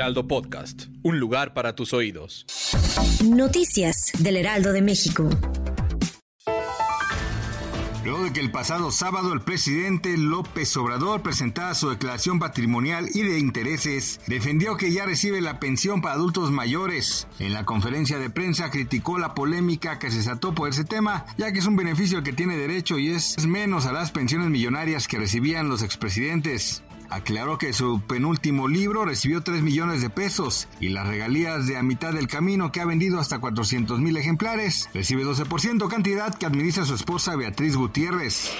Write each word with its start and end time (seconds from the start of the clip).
Heraldo 0.00 0.26
Podcast, 0.26 0.84
un 1.02 1.20
lugar 1.20 1.52
para 1.52 1.74
tus 1.74 1.92
oídos. 1.92 2.46
Noticias 3.22 4.12
del 4.18 4.38
Heraldo 4.38 4.72
de 4.72 4.80
México. 4.80 5.28
Luego 8.02 8.24
de 8.24 8.32
que 8.32 8.40
el 8.40 8.50
pasado 8.50 8.92
sábado 8.92 9.34
el 9.34 9.42
presidente 9.42 10.16
López 10.16 10.74
Obrador 10.78 11.20
presentara 11.20 11.74
su 11.74 11.90
declaración 11.90 12.38
patrimonial 12.38 13.10
y 13.12 13.20
de 13.20 13.38
intereses, 13.38 14.22
defendió 14.26 14.78
que 14.78 14.90
ya 14.90 15.04
recibe 15.04 15.42
la 15.42 15.60
pensión 15.60 16.00
para 16.00 16.14
adultos 16.14 16.50
mayores. 16.50 17.28
En 17.38 17.52
la 17.52 17.66
conferencia 17.66 18.18
de 18.18 18.30
prensa 18.30 18.70
criticó 18.70 19.18
la 19.18 19.34
polémica 19.34 19.98
que 19.98 20.10
se 20.10 20.16
desató 20.16 20.54
por 20.54 20.70
ese 20.70 20.84
tema, 20.84 21.26
ya 21.36 21.52
que 21.52 21.58
es 21.58 21.66
un 21.66 21.76
beneficio 21.76 22.16
al 22.16 22.24
que 22.24 22.32
tiene 22.32 22.56
derecho 22.56 22.98
y 22.98 23.10
es 23.10 23.46
menos 23.46 23.84
a 23.84 23.92
las 23.92 24.12
pensiones 24.12 24.48
millonarias 24.48 25.06
que 25.06 25.18
recibían 25.18 25.68
los 25.68 25.82
expresidentes. 25.82 26.82
Aclaró 27.10 27.58
que 27.58 27.72
su 27.72 28.00
penúltimo 28.00 28.68
libro 28.68 29.04
recibió 29.04 29.42
3 29.42 29.62
millones 29.62 30.00
de 30.00 30.10
pesos 30.10 30.68
y 30.80 30.90
las 30.90 31.06
regalías 31.06 31.66
de 31.66 31.76
a 31.76 31.82
mitad 31.82 32.12
del 32.12 32.28
camino 32.28 32.70
que 32.70 32.80
ha 32.80 32.86
vendido 32.86 33.18
hasta 33.18 33.38
400 33.40 33.98
mil 33.98 34.16
ejemplares. 34.16 34.88
Recibe 34.94 35.24
12% 35.24 35.88
cantidad 35.88 36.34
que 36.34 36.46
administra 36.46 36.84
su 36.84 36.94
esposa 36.94 37.36
Beatriz 37.36 37.76
Gutiérrez. 37.76 38.50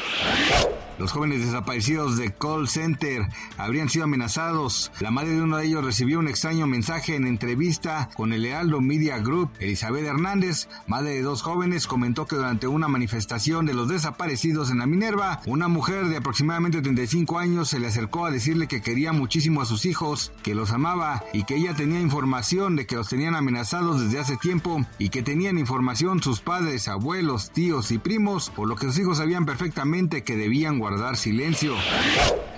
Los 1.01 1.13
jóvenes 1.13 1.41
desaparecidos 1.41 2.19
de 2.19 2.31
call 2.31 2.69
center 2.69 3.27
habrían 3.57 3.89
sido 3.89 4.05
amenazados. 4.05 4.93
La 5.01 5.11
madre 5.11 5.31
de 5.31 5.41
uno 5.41 5.57
de 5.57 5.65
ellos 5.65 5.83
recibió 5.83 6.19
un 6.19 6.29
extraño 6.29 6.67
mensaje 6.67 7.17
en 7.17 7.27
entrevista 7.27 8.11
con 8.15 8.35
el 8.35 8.43
Lealdo 8.43 8.83
Media 8.83 9.17
Group. 9.17 9.49
Elizabeth 9.61 10.05
Hernández, 10.05 10.69
madre 10.87 11.13
de 11.15 11.23
dos 11.23 11.41
jóvenes, 11.41 11.87
comentó 11.87 12.27
que 12.27 12.37
durante 12.37 12.67
una 12.67 12.87
manifestación 12.87 13.65
de 13.65 13.73
los 13.73 13.89
desaparecidos 13.89 14.71
en 14.71 14.81
la 14.81 14.87
Minerva, 14.87 15.41
una 15.47 15.69
mujer 15.69 16.07
de 16.09 16.19
aproximadamente 16.19 16.83
35 16.83 17.39
años 17.39 17.71
se 17.71 17.81
le 17.81 17.87
acercó 17.87 18.27
a 18.27 18.31
decirle 18.31 18.69
que 18.69 18.83
quería 18.83 19.15
muchísimo 19.15 19.63
a 19.63 19.67
sus 19.67 19.87
hijos, 19.87 20.33
que 20.43 20.55
los 20.55 20.71
amaba 20.71 21.25
y 21.33 21.45
que 21.45 21.57
ella 21.57 21.75
tenía 21.75 22.03
información 22.03 22.77
de 22.77 22.85
que 22.85 22.97
los 22.97 23.09
tenían 23.09 23.35
amenazados 23.37 24.03
desde 24.03 24.19
hace 24.19 24.37
tiempo 24.37 24.85
y 24.99 25.09
que 25.09 25.23
tenían 25.23 25.57
información 25.57 26.23
sus 26.23 26.43
padres, 26.43 26.89
abuelos, 26.89 27.53
tíos 27.53 27.91
y 27.91 27.97
primos, 27.97 28.51
por 28.51 28.69
lo 28.69 28.77
que 28.77 28.85
sus 28.89 28.99
hijos 28.99 29.17
sabían 29.17 29.47
perfectamente 29.47 30.25
que 30.25 30.37
debían 30.37 30.79
guardar 30.79 30.90
guardar 30.91 31.17
silencio. 31.17 31.77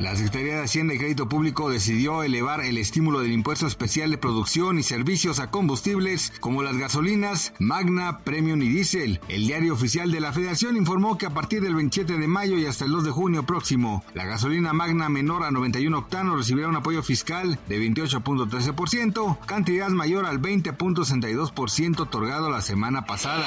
La 0.00 0.16
Secretaría 0.16 0.56
de 0.56 0.62
Hacienda 0.62 0.94
y 0.94 0.98
Crédito 0.98 1.28
Público 1.28 1.68
decidió 1.68 2.22
elevar 2.22 2.62
el 2.62 2.78
estímulo 2.78 3.20
del 3.20 3.30
impuesto 3.30 3.66
especial 3.66 4.10
de 4.10 4.16
producción 4.16 4.78
y 4.78 4.82
servicios 4.82 5.38
a 5.38 5.50
combustibles 5.50 6.32
como 6.40 6.62
las 6.62 6.78
gasolinas, 6.78 7.52
Magna, 7.58 8.20
Premium 8.20 8.62
y 8.62 8.68
Diesel. 8.70 9.20
El 9.28 9.46
diario 9.46 9.74
oficial 9.74 10.10
de 10.10 10.20
la 10.20 10.32
Federación 10.32 10.78
informó 10.78 11.18
que 11.18 11.26
a 11.26 11.34
partir 11.34 11.60
del 11.60 11.74
27 11.74 12.16
de 12.16 12.26
mayo 12.26 12.56
y 12.56 12.64
hasta 12.64 12.86
el 12.86 12.92
2 12.92 13.04
de 13.04 13.10
junio 13.10 13.42
próximo, 13.44 14.02
la 14.14 14.24
gasolina 14.24 14.72
Magna 14.72 15.10
menor 15.10 15.44
a 15.44 15.50
91 15.50 15.96
octanos 15.96 16.38
recibirá 16.38 16.68
un 16.68 16.76
apoyo 16.76 17.02
fiscal 17.02 17.58
de 17.68 17.78
28.13%, 17.78 19.40
cantidad 19.44 19.90
mayor 19.90 20.24
al 20.24 20.40
20.62% 20.40 22.00
otorgado 22.00 22.48
la 22.48 22.62
semana 22.62 23.04
pasada. 23.04 23.46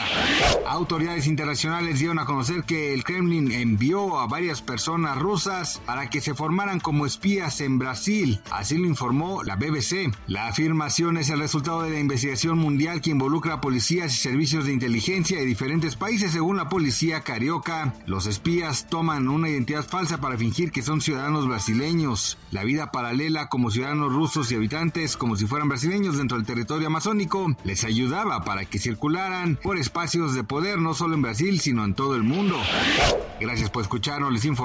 Autoridades 0.68 1.25
internacionales 1.25 1.97
dieron 2.00 2.19
a 2.19 2.25
conocer 2.25 2.63
que 2.63 2.94
el 2.94 3.03
Kremlin 3.03 3.51
envió 3.51 4.19
a 4.19 4.28
varias 4.28 4.62
personas 4.62 4.75
personas 4.75 5.18
rusas 5.18 5.81
para 5.86 6.09
que 6.09 6.19
se 6.19 6.34
formaran 6.34 6.81
como 6.81 7.06
espías 7.06 7.62
en 7.62 7.80
Brasil, 7.80 8.41
así 8.52 8.78
lo 8.78 8.88
informó 8.88 9.41
la 9.41 9.56
BBC. 9.56 10.13
La 10.28 10.47
afirmación 10.47 11.16
es 11.16 11.30
el 11.30 11.40
resultado 11.40 11.84
de 11.84 11.91
la 11.91 12.00
investigación 12.02 12.58
mundial 12.58 13.00
que 13.00 13.12
involucra 13.12 13.53
a 13.53 13.62
policías 13.62 14.13
y 14.13 14.18
servicios 14.18 14.66
de 14.66 14.74
inteligencia 14.74 15.38
de 15.38 15.46
diferentes 15.46 15.96
países 15.96 16.34
según 16.34 16.58
la 16.58 16.68
policía 16.68 17.22
carioca. 17.22 17.94
Los 18.06 18.25
espías 18.25 18.90
toman 18.90 19.30
una 19.30 19.47
identidad 19.47 19.86
falsa 19.86 20.18
para 20.18 20.38
fingir 20.38 20.74
que 20.74 20.81
son 20.81 21.00
ciudadanos 21.00 21.47
brasileños. 21.47 22.38
La 22.52 22.66
vida 22.66 22.92
paralela 22.92 23.47
como 23.47 23.72
ciudadanos 23.72 24.12
rusos 24.12 24.52
y 24.52 24.56
habitantes 24.56 25.16
como 25.16 25.38
si 25.38 25.46
fueran 25.46 25.69
brasileños 25.69 26.18
dentro 26.18 26.36
del 26.36 26.46
territorio 26.46 26.88
amazónico 26.88 27.56
les 27.63 27.86
ayudaba 27.86 28.44
para 28.44 28.66
que 28.66 28.78
circularan 28.78 29.56
por 29.56 29.78
espacios 29.78 30.34
de 30.34 30.44
poder 30.44 30.80
no 30.80 30.94
solo 30.94 31.16
en 31.16 31.22
Brasil 31.22 31.62
sino 31.62 31.86
en 31.86 31.94
todo 31.94 32.18
el 32.18 32.24
mundo. 32.24 32.57
Gracias 33.40 33.69
por 33.69 33.84
escucharnos, 33.84 34.34
les 34.34 34.44
informo 34.44 34.64